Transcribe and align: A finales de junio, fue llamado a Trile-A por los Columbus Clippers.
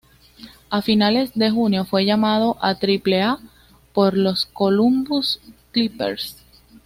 A 0.71 0.81
finales 0.81 1.29
de 1.35 1.51
junio, 1.51 1.85
fue 1.85 2.05
llamado 2.05 2.57
a 2.59 2.73
Trile-A 2.73 3.37
por 3.93 4.17
los 4.17 4.47
Columbus 4.47 5.39
Clippers. 5.73 6.37